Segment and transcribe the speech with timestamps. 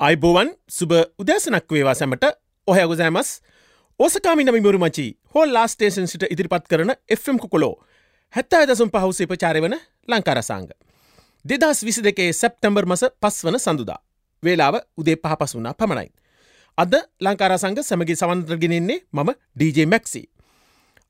[0.00, 2.24] අයිබෝවන් සුබ උදෑසනක් වේවා සැමට
[2.68, 3.30] ඔහැගුසෑමස්
[4.00, 7.72] ඕසකාමින මිමුරුමචි හෝල් ලාස්ටේෂන් සිට ඉදිරිපත් කරන Fම් කොලෝ
[8.34, 9.74] හැත්තා දසුම් පහුසේ ප්‍රචාරය වන
[10.08, 10.68] ලංකාරසාංග.
[11.44, 13.98] දෙදස් විසි දෙකේ සැප්තැම්බර් මස පස් වන සඳුදා.
[14.42, 16.08] වේලාව උදේ පහපස් වුනා පමණයි.
[16.78, 20.22] අද ලංකාරසංග සැමගේ සවන්ත්‍රගෙනෙන්නේ මම DJ මැක්සි.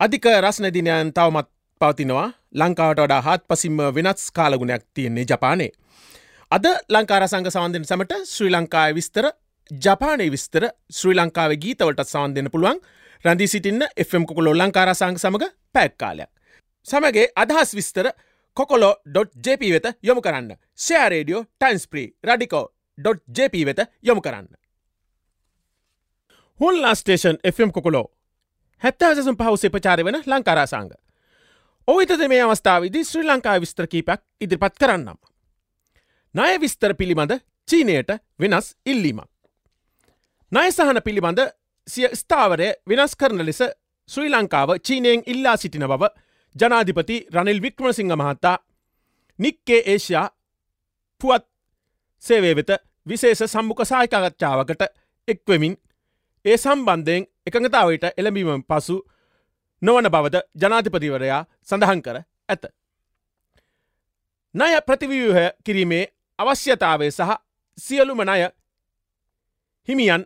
[0.01, 1.49] අධික රස්නදිනයන් තවමත්
[1.81, 5.73] පවතිනවා ලංකාවට වඩා හත් පසිම්ම වෙනස් කාලගුණයක් තියෙන්නේ ජපානේ.
[6.51, 9.27] අද ලංකාර සංග සවන්දෙන සමට ශ්‍රී ලංකාය විස්තර
[9.71, 12.81] ජපානය විස්තර ශ්‍රී ලංකාව ගීතවලට සවන් දෙන්න පුළුවන්
[13.25, 16.31] රැඳී සිටින්න Fම් කොකොලෝ ලංකාර සංග සමඟ පැක්කාලයක්.
[16.87, 18.09] සමගේ අදහස් විස්තර
[18.57, 24.49] කොකොලෝ.ජප වෙත යොමු කරන්න ෂෑරේඩියෝ ටයින්ස්ප්‍රී රඩිකෝ.ජප වෙත යොමු කරන්න.
[26.61, 28.07] හුල්ලා ස්ටේෂන් Fම් කොකොලෝ
[28.83, 30.93] හැත්තසුම් පහුසේ ප්‍රචාර වෙන ලංකාරාසංග.
[31.89, 35.19] ඔවිතද මේ අවස්ථාවදි ශ්‍රී ලංකා විස්තර කීපයක් ඉදිරිපත් කරන්නම්.
[36.35, 37.33] ණය විස්තර පිළිබඳ
[37.69, 38.11] චීනයට
[38.41, 39.29] වෙනස් ඉල්ලීමක්.
[40.53, 41.41] ණයසහන පිළිබඳ
[41.89, 43.61] සිය ස්ථාවරය වෙනස් කරන ලෙස
[44.09, 46.11] ශ්‍රී ලංකාව චීනයෙන් ඉල්ලා සිටින බව
[46.57, 48.57] ජනාධිපති රනිල් වික්‍රමසිංහ මහත්තා
[49.39, 50.27] නික්කේ ඒෂයා
[51.21, 51.45] පුවත්
[52.23, 52.71] සේවේ වෙත
[53.07, 54.83] විශේෂ සම්මුඛ සාහිකගච්ඡාවකට
[55.29, 55.77] එක්වමින්
[56.45, 58.97] ඒ සම්බන්ධයෙන් එකඟතාවට එළඹීම පසු
[59.83, 62.17] නොවන බවද ජනාධිපතිවරයා සඳහන් කර
[62.49, 62.65] ඇත.
[64.55, 66.05] ණය ප්‍රතිව්‍යූහය කිරීමේ
[66.39, 67.31] අවශ්‍යතාවේ සහ
[67.79, 68.49] සියලුම ණය
[69.89, 70.23] හිමියන්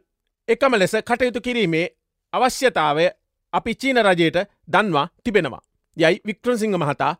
[0.48, 1.86] එකම ලෙස කටයුතු කිරීමේ
[2.32, 3.06] අවශ්‍යතාවය
[3.52, 5.62] අපි චීන රජයට දන්වා තිබෙනවා.
[5.96, 7.14] යයි වික්ට්‍රන්සිංහ මහතා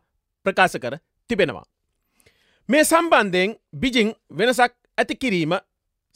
[0.45, 0.95] ප්‍රකාශ කර
[1.29, 1.65] තිබෙනවා.
[2.69, 5.53] මේ සම්බන්ධයෙන් බිජිං වෙනසක් ඇති කිරීම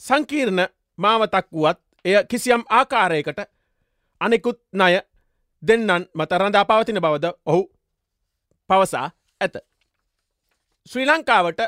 [0.00, 0.60] සංකීර්ණ
[0.98, 3.40] මාවතක් වුවත් එය කිසියම් ආකාරයකට
[4.20, 5.00] අනෙකුත් ණය
[5.62, 7.62] දෙන්නන් මත රඳා පවතින බවද ඔහු
[8.70, 9.56] පවසා ඇත.
[10.86, 11.60] ශ්‍රී ලංකාවට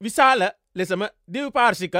[0.00, 0.42] විශාල
[0.74, 1.96] ලෙසම දිවපාර්ශික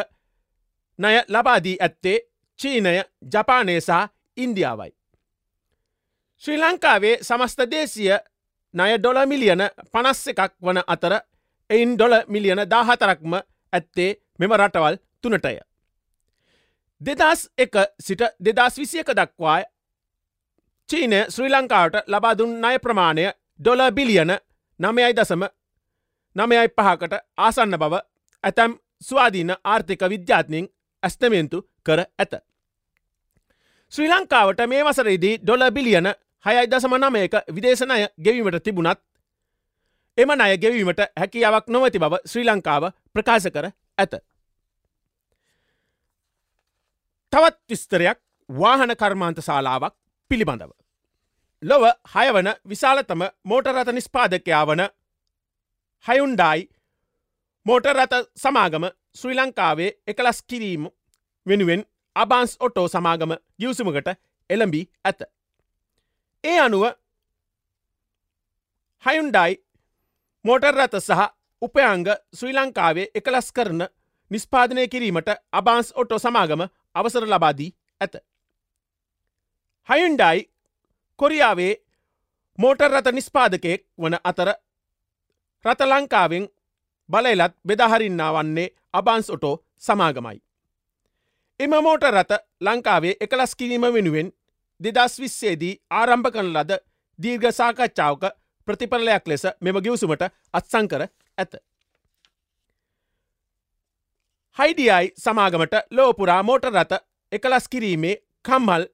[0.98, 2.18] ණය ලබාදී ඇත්තේ
[2.58, 2.94] චීනය
[3.32, 4.92] ජපානය සහ ඉන්දියාවයි.
[6.42, 8.08] ශ්‍රී ලංකාවේ සමස්ත දේශය
[8.74, 11.14] ණය ඩොල මිලියන පනස්ස එකක් වන අතර
[11.70, 13.34] එයින් ඩොල මිලියන දාහතරක්ම
[13.72, 15.58] ඇත්තේ මෙම රටවල් තුනටය.
[17.00, 19.64] දෙදස් එක සිට දෙදස් විසියක දක්වාය
[20.88, 24.32] චීනය ශ්‍රී ලංකාවට ලබාදුන් ණය ප්‍රමාණය ඩොල බිලියන
[24.80, 25.42] නමයයි දසම
[26.38, 28.00] නමයයි පහකට ආසන්න බව
[28.44, 30.68] ඇතැම් ස්වාධීන ආර්ථික විද්‍යාත්නින්
[31.02, 32.32] ඇස්තමේන්තු කර ඇත.
[33.92, 36.08] ශ්‍රී ලංකාවට මේ වසරේදී ඩොල බිලියන
[36.44, 39.00] හයයි දසම නමයක විදේශනය ගෙවීමට තිබුණත්
[40.18, 44.14] එම අය ගෙවීමට හැකියාවක් නොවති බව ශ්‍රී ලංකාව ප්‍රකාශ කර ඇත.
[47.32, 48.18] තවත් විස්තරයක්
[48.48, 49.94] වාහන කර්මාන්ත ශාලාවක්
[50.30, 50.70] පිළිබඳව.
[51.62, 51.84] ලොව
[52.14, 54.82] හයවන විශාලතම මෝටරත නිස්පාදකයා වන
[56.06, 56.68] හයුන්ඩායි
[57.66, 60.84] මෝටරත සමාගම ශ්‍රී ලංකාවේ එකලස් කිරීම
[61.46, 61.82] වෙනුවෙන්
[62.16, 64.08] අබාන්ස් ඔටෝ සමාගම ගියවසමකට
[64.50, 65.20] එළඹී ඇත.
[66.44, 66.84] ඒ අනුව
[69.04, 69.58] හයුන්ඩයි
[70.44, 71.26] මෝටර්රත සහ
[71.62, 73.82] උපයංග ශ්‍රී ලංකාවේ එකලස් කරන
[74.30, 76.62] නිස්පාදනය කිරීමට අබාන්ස් ඔටෝ සමාගම
[76.94, 78.14] අවසර ලබාදී ඇත.
[79.88, 80.48] හයුන්ඩයි
[81.18, 81.74] කොරියාවේ
[82.58, 84.50] මෝටර්රත නිස්පාදකයෙක් වන අතර
[85.64, 86.44] රත ලංකාවෙන්
[87.08, 90.38] බලයලත් බෙදහරින්නා වන්නේ අබන්ස් ඔටෝ සමාගමයි.
[91.60, 94.28] එම මෝට රත ලංකාවේ එකලස් කිරීම වෙනුවෙන්
[94.80, 96.78] දෙදස් විස්සේදී ආරම්භ කන ලද
[97.18, 98.24] දීර්ඝ සාකච්ඡාවක
[98.68, 101.02] ප්‍රතිපලයක් ලෙස මෙම ගිවසුමට අත්සංකර
[101.38, 101.52] ඇත.
[104.56, 107.02] හයිඩියයි සමාගමට ලෝපුරා මෝට රත
[107.32, 108.84] එකලස් කිරීමේ කම්හල්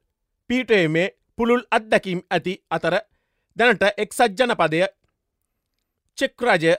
[0.51, 2.95] පීටයේ පුළුල් අත්දැකීම් ඇති අතර
[3.57, 4.81] දැනට එක්සත් ජනපදය
[6.19, 6.75] චෙක්රජය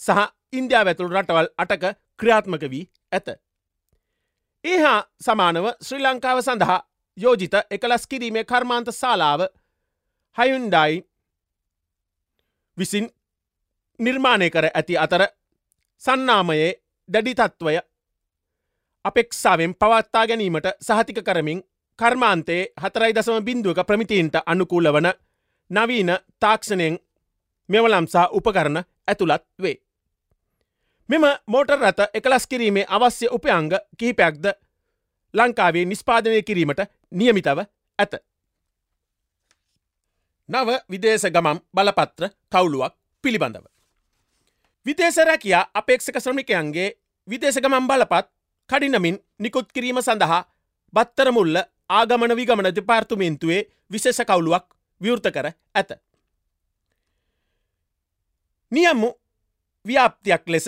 [0.00, 1.84] සහ ඉන්දයා වැතුළු රටවල් අටක
[2.18, 3.28] ක්‍රියාත්මක වී ඇත.
[4.64, 6.80] ඒහා සමානව ශ්‍රී ලංකාව සඳහා
[7.16, 9.40] යෝජිත එකලස් කිරීමේ කර්මාන්ත ශාලාව
[10.38, 11.02] හයුන්ඩයි
[12.76, 13.08] විසින්
[14.00, 15.22] නිර්මාණය කර ඇති අතර
[16.02, 16.70] සන්නාමයේ
[17.08, 17.74] දැඩි තත්ත්වය
[19.04, 21.62] අපෙක්සාවෙන් පවත්තා ගැනීමට සහතික කරමින්
[21.98, 25.08] කර්මාන්තයේ හතරයි දසම බින්දුවක ප්‍රමිතිීන්ට අනුකූල වන
[25.70, 26.10] නවීන
[26.40, 26.98] තාක්ෂණයෙන්
[27.68, 29.76] මෙවලම්සා උපකරන ඇතුළත් වේ.
[31.08, 34.46] මෙම මෝටර් රත එකලස් කිරීමේ අවශ්‍ය උපයංග කිහිපයක්ද
[35.34, 36.80] ලංකාවේ නිස්පාදනය කිරීමට
[37.10, 37.58] නියමිතව
[37.98, 38.14] ඇත.
[40.48, 42.94] නව විදේශ ගමම් බලපත්‍ර කවුලුවක්
[43.24, 43.66] පිළිබඳව.
[44.86, 46.88] විදේශරැකයා අපේක්ෂක ශ්‍රමිකයන්ගේ
[47.28, 48.26] විදේශගමම් බලපත්
[48.70, 50.44] කඩිනමින් නිකුත් කිරීම සඳහා
[50.94, 51.56] බත්තරමුල්ල
[51.90, 53.62] ආගමන විගමන දෙපාර්තුමේන්තුවේ
[53.92, 54.66] විශේෂ කවුලුවක්
[55.00, 55.90] විවෘත කර ඇත.
[58.72, 59.10] නියම්මු
[59.84, 60.66] ව්‍යාප්තියක් ලෙස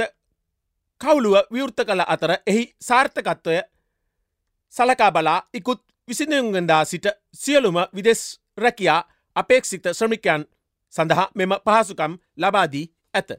[1.01, 3.61] කවුලුව විවෘත කළ අතර එහි සාර්ථකත්වය
[4.75, 9.01] සලකා බලා ඉකුත් විසිඳුන්ගදා සිට සියලුම විදෙස් රැකයා
[9.37, 10.45] අපේක්ෂිත ශ්‍රමිකයන්
[10.93, 13.31] සඳහා මෙම පහසුකම් ලබාදී ඇත.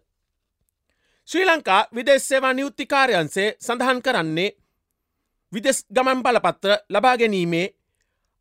[1.28, 4.50] ශ්‍රී ලංකා විදෙස් සේවා නියුත්තිකාරයන්සේ සඳහන් කරන්නේ
[5.54, 7.68] විදෙස් ගමන් බලපත්‍ර ලබා ගැනීමේ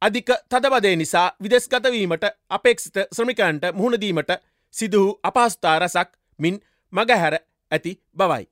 [0.03, 4.31] අධික තදබදේ නිසා විදෙස් ගතවීමට අපේක්ෂිත ශ්‍රමිකන්ට මුහුණදීමට
[4.75, 6.57] සිදුහු අපහස්ථා රසක් මින්
[6.93, 7.35] මගහැර
[7.71, 8.45] ඇති බවයි.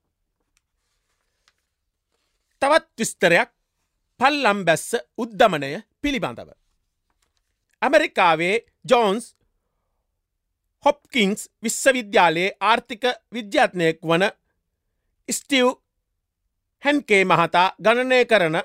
[2.63, 3.51] තවත් විස්තරයක්
[4.21, 5.71] පල්ලම් බැස්ස උද්ධමනය
[6.03, 6.51] පිළිබඳව.
[7.83, 8.57] ඇමරිකාවේ
[8.91, 9.25] ජෝන්ස්
[10.85, 13.05] හොප්කින්ස් විශ්වවිද්‍යාලයේ ආර්ථික
[13.35, 14.25] විද්‍යාත්නයෙක් වන
[15.29, 15.67] ස්ටිව්
[16.83, 18.57] හැන්කේ මහතා ගණනය කරන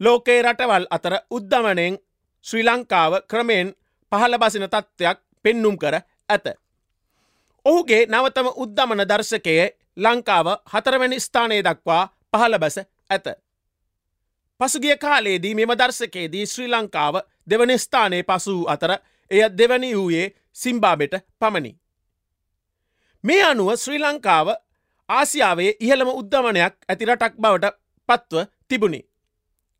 [0.00, 1.98] ලෝකේ රටවල් අතර උද්ධමනයෙන්
[2.44, 3.74] ශ්‍රී ලංකාව ක්‍රමයෙන්
[4.12, 5.94] පහළ බසින තත්ත්වයක් පෙන්නුම් කර
[6.28, 6.46] ඇත.
[7.68, 9.66] ඔහුගේ නවතම උද්ධමන දර්ශකයේ
[9.98, 12.78] ලංකාව හතරවැනි ස්ථානය දක්වා පහළ බැස
[13.10, 13.26] ඇත.
[14.60, 17.14] පසුගිය කාලයේදී මෙම දර්ශකයේදී ශ්‍රී ලංකාව
[17.50, 18.92] දෙවනි ස්ථානයේ පසූ අතර
[19.30, 21.72] එය දෙවැනි වූයේ සිම්බාබෙට පමණි.
[23.24, 24.48] මේ අනුව ශ්‍රී ලංකාව
[25.08, 27.76] ආසියාවේ ඉහළම උද්ධමනයක් ඇති රටක් බවට
[28.08, 29.00] පත්ව තිබුණි.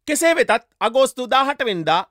[0.08, 2.02] කෙසේ වෙතත් අගෝස්තු දාහටවෙන්දා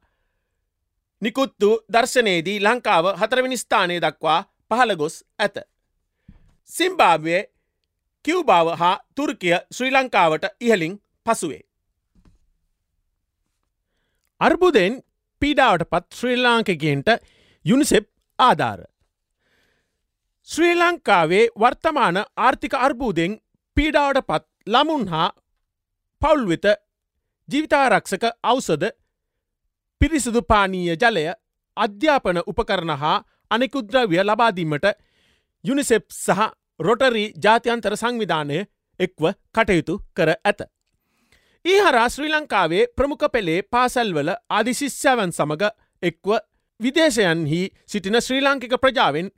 [1.22, 4.42] නිකුත්තු දර්ශනයේදී ලංකාව හතරවිනි ස්ථානය දක්වා
[4.72, 5.58] පහළ ගොස් ඇත.
[6.70, 7.42] සිම්බාබ්වේ
[8.26, 10.94] කිව්බාව හා තුර්කිය ශ්‍රී ලංකාවට ඉහලින්
[11.26, 11.64] පසුවේ.
[14.42, 14.94] අර්බුදෙන්
[15.42, 17.10] පීඩාවට පත් ශ්‍රී ලාංකකෙන්ට
[17.66, 18.06] යුනිසෙප්
[18.40, 18.80] ආධාර.
[20.48, 23.34] ශ්‍රී ලංකාවේ වර්තමාන ආර්ථික අර්බූදෙන්
[23.78, 25.30] පීඩාවට පත් ළමුන් හා
[26.22, 26.66] පවුල්වෙත
[27.50, 28.84] ජීවිතාරක්ෂක අවසද
[30.02, 31.26] පිරිසිදු පානීය ජලය
[31.78, 33.18] අධ්‍යාපන උපකරණ හා
[33.52, 34.88] අනෙකුද්‍රව්‍ය ලබාදීමට
[35.64, 36.42] යුනිසෙප් සහ
[36.80, 38.60] රොටරි ජාත්‍යන්තර සංවිධානය
[39.00, 39.24] එක්ව
[39.54, 40.62] කටයුතු කර ඇත.
[41.66, 45.66] ඒ හරා ශ්‍රී ලංකාවේ ප්‍රමුඛ පෙළේ පාසැල්වල ආදිශිෂ්‍යවන් සමඟ
[46.04, 46.30] එක්ව
[46.80, 49.30] විදේශයන්හි සිටින ශ්‍රී ලාංකික ප්‍රජාවෙන්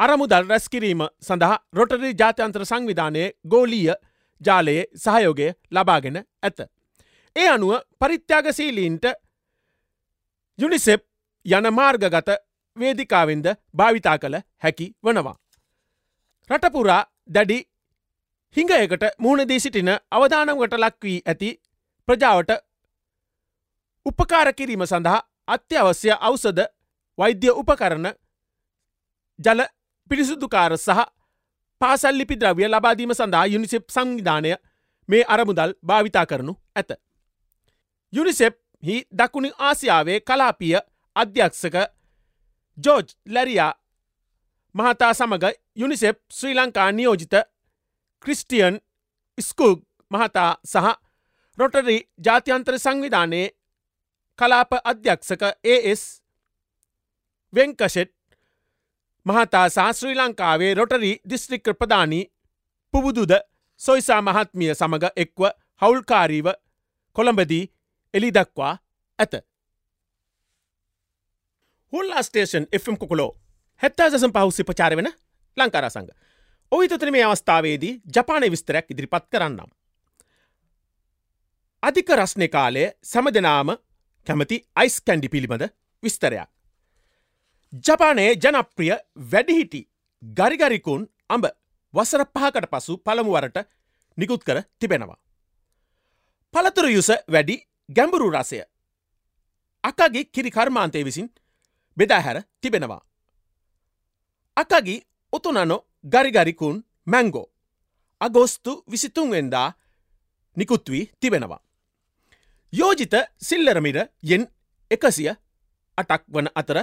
[0.00, 3.96] අරමුදල් රැස්කිරීම සඳහා රොටරි ජාත්‍යන්ත්‍ර සංවිධානයේ ගෝලීය
[4.40, 6.60] ජාලයේ සහයෝගය ලබාගෙන ඇත.
[7.36, 9.04] ඒ අනුව පරිත්‍යාගසීලීන්ට
[10.58, 11.02] යුනිසෙප්
[11.46, 12.30] යන මාර්ගගත
[12.80, 13.46] වේදිකාවෙන්ද
[13.76, 15.36] භාවිතා කළ හැකි වනවා.
[16.50, 17.02] රටපුරා
[17.34, 17.58] දැඩි
[18.56, 21.50] හිඟයකට මුහුණදී සිටින අවධානමකට ලක්වී ඇති
[22.08, 22.50] ප්‍රජාවට
[24.06, 26.60] උපකාර කිරීම සඳහා අත්‍යවශ්‍ය අවසද
[27.18, 28.08] වෛද්‍ය උපකරණ
[29.38, 29.60] ජල
[30.10, 31.06] පිරිසුදුකාර සහ
[31.80, 34.50] පාසල්ලිපි ද්‍රව්‍ය ලබාදීම සඳහා යුනිසෙප් සංවිධානය
[35.08, 36.90] මේ අරමුදල් භාවිතා කරනු ඇත.
[38.12, 40.76] යුනිසෙප් හි දකුණු ආසියාවේ කලාපිය
[41.16, 41.76] අධ්‍යක්ෂක
[42.84, 43.72] ජෝජ් ලැරියා
[44.74, 45.46] මහතා සමඟ
[45.76, 47.34] යුනිසෙප් ශ්‍රී ලංකා නියෝජිත
[48.24, 48.80] ක්‍රිස්ටියන්
[49.38, 49.78] ස්කූග්
[50.10, 50.86] මහතා සහ
[51.58, 53.48] රොටරි ජාත්‍යන්තර සංවිධානයේ
[54.38, 56.02] කලාප අධ්‍යක්ෂක ඒස්
[57.52, 58.12] වෙංකෂෙට්
[59.26, 62.24] මහතා සා ශ්‍රී ලංකාවේ රොටරි දිස්ත්‍රික්ක ප්‍රධානී
[62.94, 63.32] පුබුදුද
[63.80, 65.42] සොයිසා මහත්මිය සමඟ එක්ව
[65.82, 66.48] හවුල්කාරීව
[67.16, 67.64] කොළඹදී
[68.14, 68.74] එලි දක්වා
[69.18, 69.34] ඇත.
[71.92, 73.30] හුල්ලා ස්ටේෂන් එම් කුකුලෝ
[73.82, 75.08] හැත්තාදසම් පහුසි පචාර වෙන
[75.56, 76.08] ලංකාර සංග.
[76.72, 79.70] ඔහිතතන මේ අවස්ථාවේදී ජපානය විස්තරයක් ඉදිරිපත් කරන්නම්.
[81.82, 83.70] අධික රස්නය කාලය සැම දෙනාම
[84.26, 85.64] කැමති අයිස් කැන්ඩි පිළිබඳ
[86.02, 86.48] විස්තරයක්.
[87.86, 88.92] ජපානයේ ජනප්‍රිය
[89.32, 89.80] වැඩිහිටි
[90.22, 91.44] ගරිගරිකුන් අඹ
[91.94, 93.58] වසර පහකට පසු පළමුුවරට
[94.18, 95.18] නිකුත් කර තිබෙනවා.
[96.54, 97.56] පළතුරු යුස වැඩි
[97.88, 98.62] ගැඹුරු රසය.
[99.84, 101.28] අකගේ කිරි කර්මාන්තය විසින්
[101.96, 103.02] බෙදාහැර තිබෙනවා.
[104.56, 104.96] අකගි
[105.32, 107.46] උතුනනො ගරිගරිකුන් මැංගෝ
[108.20, 109.72] අගෝස්තු විසිතුන්වෙන්දා
[110.56, 111.60] නිකුත්වී තිබෙනවා.
[112.72, 114.48] යෝජිත සිල්ලරමිර යෙන්
[114.90, 115.30] එකසිය
[115.98, 116.78] අටක් වන අතර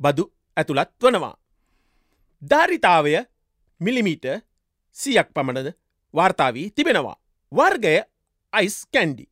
[0.00, 0.24] බදු
[0.56, 1.36] ඇතුළත් වනවා.
[2.42, 3.14] ධාරිතාවය
[3.80, 4.26] මිලිමීට
[4.96, 5.68] සියක් පමණද
[6.14, 7.16] වාර්තාවී තිබෙනවා.
[7.52, 7.94] වර්ගය
[8.52, 9.24] අයිස් කැන්ඩි.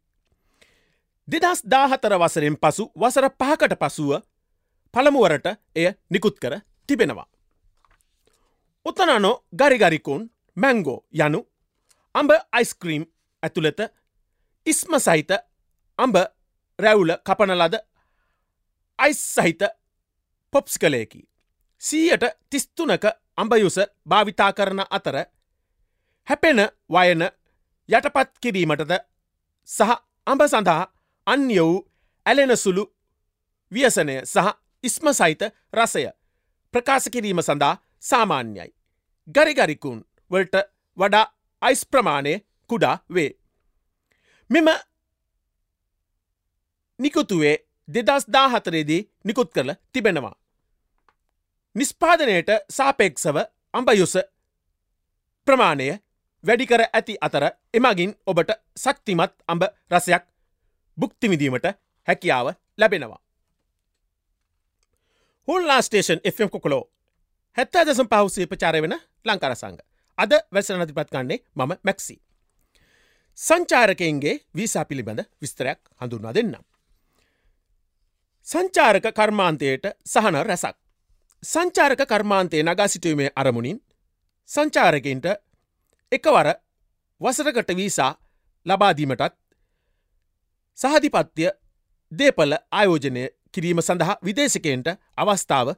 [1.28, 4.10] දෙදස් දාහතර වසරෙන් පසු වසර පහකට පසුව
[4.94, 6.54] පළමුුවරට එය නිකුත් කර
[6.86, 7.26] තිබෙනවා.
[8.86, 10.22] උතනනො ගරිගරිකුන්
[10.56, 11.40] මැංගෝ යනු
[12.14, 13.04] අඹ අයිස්ක්‍රීම්
[13.42, 13.80] ඇතුළත
[14.66, 15.30] ඉස්ම සහිත
[15.98, 16.16] අඹ
[16.78, 17.74] රැවුල කපනලද
[18.98, 19.62] අයිස් සහිත
[20.52, 21.20] පොප්ස් කලයකි.
[21.82, 23.04] සීයට තිස්තුනක
[23.36, 23.76] අඹයුස
[24.08, 25.16] භාවිතා කරන අතර
[26.28, 27.22] හැපෙන වයන
[27.88, 28.92] යටපත් කිරීමටද
[29.68, 29.90] සහ
[30.26, 30.82] අඹ සඳහා
[31.26, 31.86] අන්‍ය වූ
[32.26, 32.84] ඇලෙනසුළු
[33.72, 35.42] ව්‍යසනය සහ ඉස්ම සහිත
[35.74, 36.04] රසය
[36.74, 38.70] ප්‍රකාශ කිරීම සඳහා සාමාන්‍යයි.
[39.28, 40.00] ගරිගරිකුන්
[40.30, 40.56] වලට
[40.98, 41.26] වඩා
[41.62, 42.34] අයිස් ප්‍රමාණය
[42.70, 43.30] කුඩා වේ.
[44.50, 44.68] මෙම
[46.98, 47.56] නිකුතුවේ
[47.88, 50.34] දෙදස් දාහතරේදී නිකුත් කරල තිබෙනවා.
[51.76, 53.36] නිස්පාදනයට සාපේක්ෂව
[53.74, 54.14] අම්බයුස
[55.46, 55.88] ප්‍රමාණය
[56.44, 60.24] වැඩිකර ඇති අතර එමගින් ඔබට සක්තිමත් අඹ රසයක්
[60.98, 61.66] බුක්තිමිදීමට
[62.08, 62.48] හැකියාව
[62.78, 63.23] ලැබෙනවා.
[65.48, 66.84] හුල්ලා ස්ටේෂන් එම් කොකොලෝ
[67.56, 69.78] හැත්තා දසම් පහුසේ ප්‍රචාරය වෙන ලංකරසංග.
[70.18, 72.16] අද වැසන නතිපත් කන්නේ මම මැක්සි.
[73.38, 76.64] සංචාරකයන්ගේ වීසා පිළිබඳ විස්තරයක් හඳුන්වා දෙන්නම්.
[78.46, 80.76] සංචාරක කර්මාන්තයට සහන රැසක්.
[81.42, 83.78] සංචාරක කර්මාන්තය නගා සිටුවීමේ අරමුණින්
[84.48, 85.26] සංචාරකන්ට
[86.12, 86.48] එකවර
[87.20, 88.12] වසරකට වීසා
[88.66, 89.34] ලබාදීමටත්
[90.78, 91.48] සහධිපත්‍ය
[92.12, 95.68] දේපල ආයෝජනය කිරීම සඳහා විදේශකයන්ට අවස්ථාව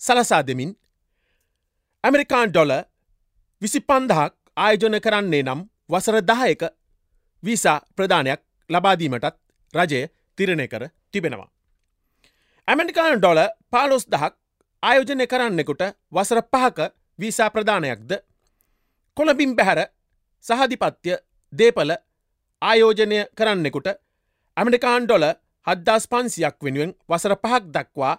[0.00, 0.72] සලසා දෙමින්
[2.04, 2.72] ඇමරිකාන් ඩොල
[3.62, 6.62] විසි පන්දහක් ආයෝජන කරන්නේ නම් වසර දහයක
[7.42, 8.40] වීසා ප්‍රධානයක්
[8.70, 9.36] ලබාදීමටත්
[9.74, 10.00] රජය
[10.38, 11.48] තිරණය කර තිබෙනවා.
[12.68, 13.40] ඇමරිකාන් ඩොල
[13.70, 14.32] පාලොස් දහක්
[14.82, 16.78] ආයෝජනය කරන්නෙකුට වසර පහක
[17.18, 18.12] වීසා ප්‍රධානයක්ද
[19.16, 19.80] කොළබින් බැහැර
[20.44, 21.12] සහධිපත්‍ය
[21.52, 21.90] දේපල
[22.62, 23.88] ආයෝජනය කරන්නෙකුට
[24.56, 25.24] ඇමරිකාන් ඩොල
[25.66, 28.14] හද්දාස් පන්සියක් වෙනුවෙන් වසර පහක් දක්වා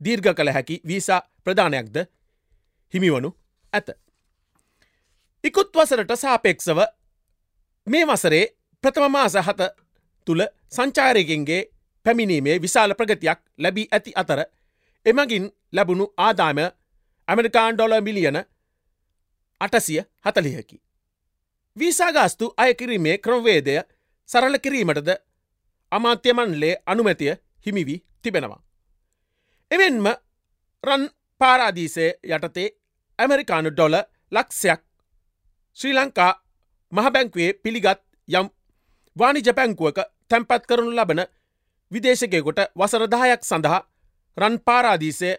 [0.00, 1.96] දීර්ඝ කළ හැකි වීසා ප්‍රධානයක්ද
[2.94, 3.30] හිමිවනු
[3.72, 3.88] ඇත.
[5.44, 6.80] ඉකුත් වසරට සාපේක්ෂව
[7.86, 8.44] මේ වසරේ
[8.84, 9.70] ප්‍රථම මාස හත
[10.26, 11.62] තුළ සංචාරයකින්ගේ
[12.06, 14.40] පැමිණීමේ විශාල ප්‍රගතියක් ලැබී ඇති අතර
[15.06, 16.58] එමගින් ලැබුණු ආදාම
[17.28, 18.38] ඇමරිකාන් ඩොල මිලියන
[19.60, 20.76] අටසිය හතලිහකි.
[21.76, 23.74] වීසාගාස්තු අයකිරීමේ ක්‍රමවේදය
[24.28, 25.10] සරල කිරීමටද
[25.92, 27.34] අමාත්‍යමන්ලේ අනුමැතිය
[27.66, 28.62] හිමිවී තිබෙනවා.
[29.70, 30.06] එවෙන්ම
[30.84, 31.04] රන්
[31.40, 32.68] පාරාදීසය යටතේ
[33.18, 33.96] ඇමරිකානු ඩොල
[34.32, 34.80] ලක්ෂයක්
[35.76, 36.32] ශ්‍රී ලංකා
[36.92, 38.48] මහබැංකුවේ පිළිගත් යම්
[39.16, 41.20] වානි ජපැංකුවක තැන්පත් කරනු ලබන
[41.92, 43.80] විදේශකයකොට වසරදායක් සඳහා
[44.36, 45.30] රන් පාරාදීසය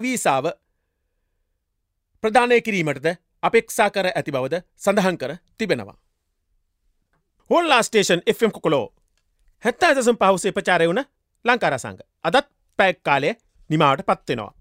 [0.00, 0.44] වීසාව
[2.24, 3.08] ප්‍රධානය කිරීමටද
[3.42, 5.96] අපෙක්ෂා කර ඇති බවද සඳහන් කර තිබෙනවා.
[7.50, 8.86] හොල්ලා ස්ටේෂන් එම් කොලෝ
[9.64, 11.02] හැත්තා දසම් පහුසේ ප්‍රචාරය වුණ
[11.44, 12.46] ලංකාරසංග අදත්
[12.78, 13.30] පැක් කාලය
[13.70, 14.52] නිමාවට පත්වෙනවා.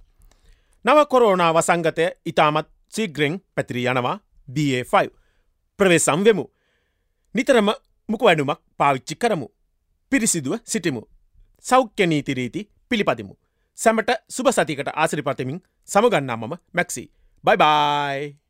[0.86, 4.16] නව කොරෝනා වසංගතය ඉතාමත් සීග්‍රෙන් පැතිරී යනවා
[4.48, 4.94] BA5
[5.80, 6.46] ප්‍රවේසම් වෙමු.
[7.36, 7.70] නිතරම
[8.10, 9.48] මුක වැඩුමක් පාවිච්චි කරමු.
[10.12, 11.02] පිරිසිදුව සිටිමු.
[11.66, 13.34] සෞඛ්‍ය නීතිරීති පිළිපදිමු.
[13.78, 17.04] සැමට සුබ සතිකට ආසිරිපතමින් සමගන්නා මම මැක්සි.
[17.44, 18.47] බයිබයි!